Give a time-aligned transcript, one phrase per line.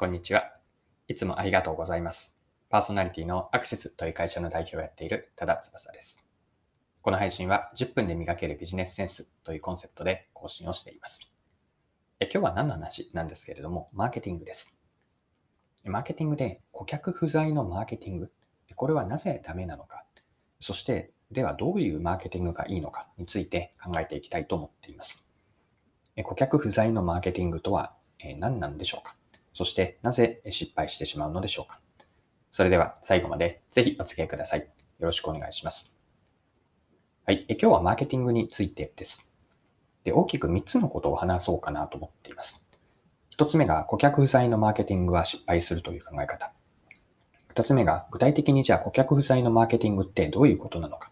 [0.00, 0.52] こんにちは。
[1.08, 2.32] いつもありがとうございます。
[2.68, 6.24] パーソナリティのアクシスという会社の代表をやっている多田翼です。
[7.02, 11.34] この配信は10分で磨けるビジネスセンスというコンセプトで更新をしています。
[12.20, 14.78] え今日は何の話なんですけれども、マーケティングです。
[15.82, 18.30] マーケティングで顧客不在のマーケティング、
[18.76, 20.04] これはなぜダメなのか、
[20.60, 23.08] そしてではどういうマーケティングがいいのか？
[23.18, 25.26] について考えていきたいと思っています。
[26.22, 27.96] 顧客不在のマーケティングとは
[28.36, 29.16] 何なんでしょうか？
[29.52, 31.80] そしてなぜ失敗してしまうのでしょうか
[32.50, 34.60] それでは最後までぜひお付き合いください。
[34.60, 34.66] よ
[35.06, 35.96] ろしくお願いします。
[37.24, 37.44] はい。
[37.48, 39.28] え今日はマーケティングについてです。
[40.04, 42.66] で大きく3つのことを話そうかなと思っています。
[43.36, 46.52] 1つ目が顧客不在のマーケティングは失敗するという考え方。
[47.54, 51.10] 2つ目が具体的にじゃあ顧客不在のマーケティングってどういうことなのか。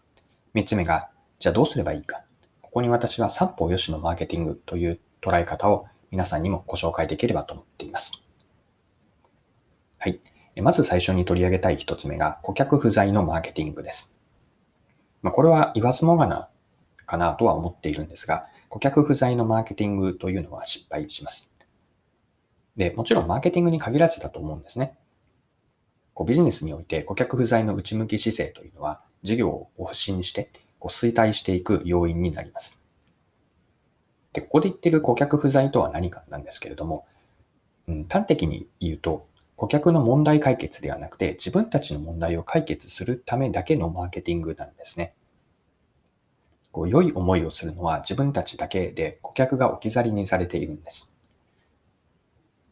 [0.55, 1.09] 3つ目が
[1.39, 2.23] じゃあどうすればいいか。
[2.61, 8.26] ここに私は三方よしのマーケティングという捉え方を皆さんにもご紹介できればと思っています。
[10.61, 14.15] まず最初に取り上げたい一つ目が顧客不在のマーケティングです。
[15.21, 16.49] まあ、これは言わずもがな
[17.05, 21.51] かなとは思っているんですが、顧客不在のマーケティングというのは失敗します。
[22.75, 24.97] で、もちろんマーケティングに限らずだと思うんですね。
[26.13, 32.81] こうビジネスにおいて顧客不在の内向き姿勢というのは事業を不振してこう衰退していく要因になります。
[34.33, 37.05] で、ここで言ってる顧客不在とは何かなんですけれども、
[37.87, 45.13] うん、端的に言うと、顧客の問題解決ではなくて、自分たちの問題を解決するためだけのマーケティングなんですね。
[46.71, 51.11] こう良い思いをするのは自分たちだけで顧客が置き去りにされているんです。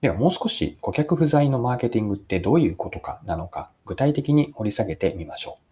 [0.02, 5.66] ではもう少し顧客不在のマーケティングってどういうことかなのか具体的に掘り下げてみましょう。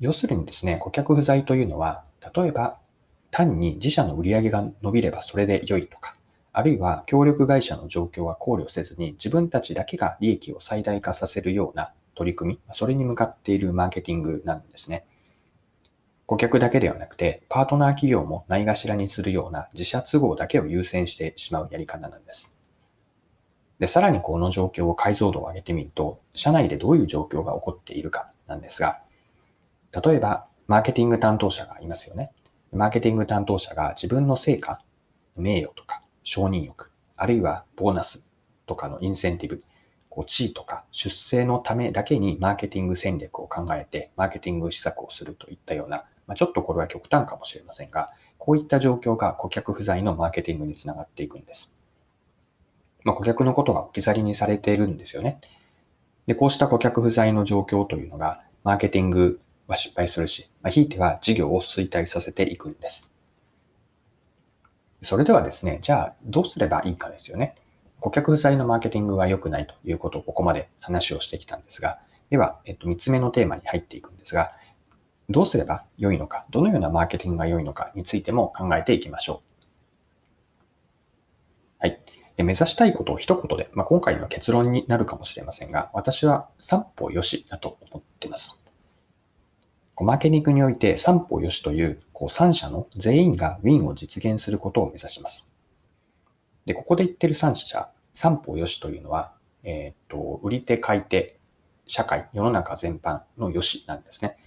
[0.00, 2.78] 要するにですね、顧客不在というのは、例えば
[3.30, 6.14] 単に自社の売り上げが伸びればそれで良いとか、
[6.56, 15.04] あるいは協力会社の状況は考慮せずに自分たちだけが利益を最大化させるような取り組み、それに向かっているマーケティングなんですね。
[16.26, 22.56] 顧客だけではなくて、パートナー企業もないがしらにするような自社都合だけを優先してしまうやり方なんです。
[23.80, 29.00] で、さらにこの状況を解像度を上げてみると、社内でどういう状況が起こっているかなんですが、
[30.04, 32.30] 例えば、マーケティング担当者がいますよね。
[32.72, 34.80] マーケティング担当者が自分の成果、
[35.36, 38.24] 名誉とか、承認欲、あるいはボーナス
[38.66, 39.60] とかのインセンティブ、
[40.08, 48.08] こう地位とか出世のためだけにマーケティング戦略を考えて、マーケティング施策をするといったような、まあ、ちょっとこれは極端かもしれませんが、
[48.38, 51.74] こういった状況が顧客不在のマーケティングにつながっていくんです。
[53.04, 55.40] まあ、顧客のことが置き去りにされているんですよね。
[56.26, 63.13] で、こうした顧客不在の状況というのが、マーケティングは失敗するし、まあ、ひいては事業を衰退させていくんです。
[65.04, 67.54] それではですね、じゃあどうすればいいかですよね。
[68.00, 71.98] 顧客不在のマーケティングは良くないということをここまで話をしてきたんですが、
[72.30, 74.50] では、えっと、3つ目のテーマに入っていくんですが、
[75.30, 79.64] どうすれば良いのか、どのようなマーケティングが良いのかについても考えていきましょう。
[81.78, 82.00] はい。
[82.36, 88.60] で目指したいことを一言で、まあ、今回の結論になるかもしれませんが、私は三歩よしだと思っています。
[90.00, 95.46] マーケティングにおいて三歩よしというこう3社の全員がウィンを実現することを目指します。
[96.64, 101.36] で、ここで言ってる3社、三歩よしというのは、えっ、と、売り手、買い手、
[101.86, 104.38] 社会、世の中全般のよしなんですね。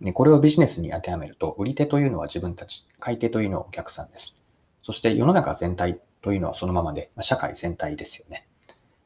[0.00, 4.34] で、これをビジネスに当てはめると、売り手というのは自分たち、買い手というのはお客さんです。
[4.82, 8.48] そして世の中全体というのはそのままで、まあ、社会全体ですよね。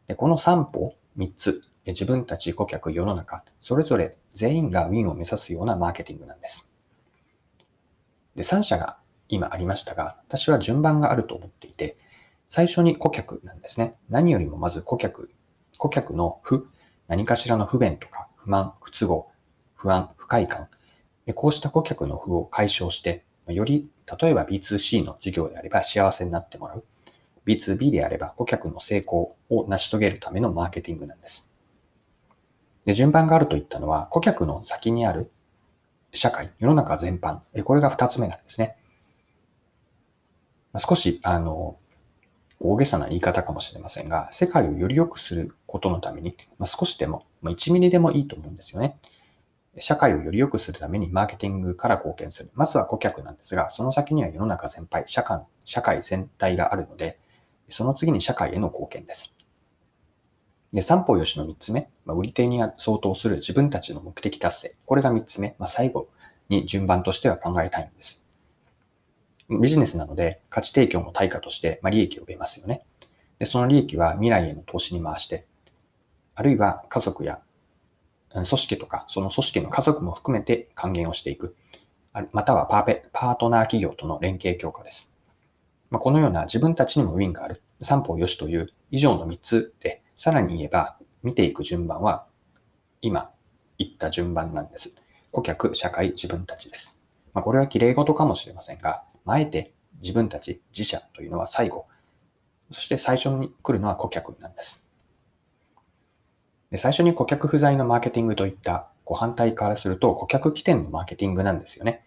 [0.06, 6.67] で、この3歩、3つ、自分たち顧客、世の中、それぞれ全員がウィンを目指すようなマーケティングなんです。
[8.38, 11.96] で、3社が今ありましたが、私は順番があると思っていて、
[12.46, 13.96] 最初に顧客なんですね。
[14.08, 15.32] 何よりもまず顧客、
[15.76, 16.68] 顧客の不、
[17.08, 19.26] 何かしらの不便とか不満、不都合、
[19.74, 20.68] 不安、不快感、
[21.34, 23.90] こうした顧客の不を解消して、より
[24.20, 26.84] 例えば B2C の事業であれば幸せになってもらう。
[27.44, 31.50] B2B であれば顧客の成功を成し遂げるためのマーケティングなんです。
[32.84, 35.32] で、順番があると言ったのは、顧客の先にある
[36.12, 38.76] 社会、世の中全般、これが二つ目なんですね。
[40.76, 41.78] 少し、あの、
[42.60, 48.98] 大げさな言い方かもしれませんが、世界をより良くすることのために、ま、少しでも、ま、1ミリでもいいと思うんですよね。
[49.78, 52.50] 社会をより良くするためにマーケティングから貢献する。
[52.54, 57.16] まずは顧客なんですが、その先には世の中全体、社会社会全体があるので、
[57.68, 59.34] その次に社会への貢献です。
[60.72, 64.76] で、三方よしの三つ目、まあ、売り手に相当する自分たちの目的達成。
[64.84, 66.08] これが三つ目、まあ、最後
[66.48, 68.24] に順番としては考えたいんです。
[69.48, 72.82] ビジネスなので価値提供の対価として、まあ、利益を得ますよね。
[73.38, 75.46] で、その利益は未来への投資に回して、
[76.34, 77.40] あるいは家族や
[78.30, 81.56] 組織とか、その組織の家族も含めて還元をしていく。
[82.32, 85.14] またはパーペパートナー企業との連携強化です。
[85.90, 87.62] まあ、このような自分たちにもウィンがある。
[87.80, 92.26] 三方よしという以上の3つで、さらに言えば、見ていく順番は、
[93.00, 93.30] 今
[93.78, 94.92] 言った順番なんです。
[95.30, 97.00] 顧客、社会、自分たちです。
[97.32, 99.72] まあ、これは綺麗事かもしれませんが、あえて
[100.02, 101.86] 自分たち、自社というのは最後、
[102.72, 104.88] そして最初に来るのは顧客なんです。
[106.72, 112.04] で最初に顧客不在のマーケティングといったご反対からすると顧客起点のマーケティングなんですよね。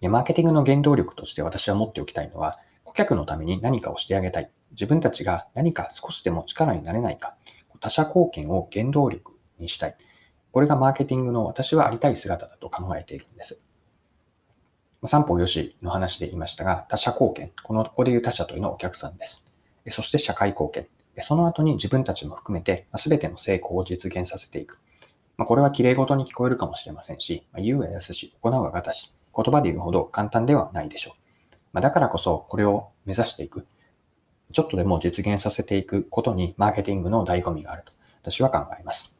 [0.00, 4.50] でマーケティングの原動力として私は持っておきたいのは、顧客のために何かをしてあげたい。
[4.70, 7.36] 自分たちが何か少しでも力になれないか。
[7.80, 9.96] 他者貢献を原動力にしたい。
[10.52, 13.62] これがマーケティングの私はありたい姿だと考えているんです。
[15.04, 17.52] 三方よしの話で言いましたが、他者貢献。
[17.62, 19.52] この、ここで言う他者というのはお客さんです。
[19.88, 20.88] そして社会貢献。
[21.20, 24.78] その後に自分たちも含めて、全ての成功を実現させていく。
[25.36, 31.27] ま、これは綺麗事に聞こえるかもしれませんし、まあ、言うは易し、行うはがし、言葉で言うほど簡単ではないでしょう。
[31.72, 33.66] まあ、だからこそ、これを目指していく。
[34.52, 37.92] ちょっとでも実現させていくことに、マーケティングの醍醐味があると、
[38.22, 39.18] 私は考えます。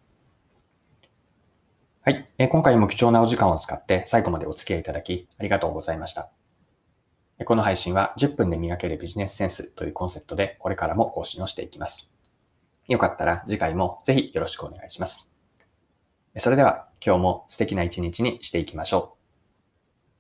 [2.03, 2.49] はい。
[2.49, 6.31] 今回も貴重なお時間を使って最後までお付き合いいただきありがとうございました。
[7.45, 12.15] この配信は10分で磨けるビジネスセンスというコンセプトでこれからも更新をしていきます。
[12.89, 15.31] よかったら次回もぜひよろしくお願いします。
[16.39, 19.18] それでは今日も素敵な一日にしていきましょう。